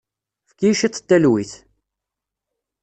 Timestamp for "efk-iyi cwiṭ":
0.47-0.95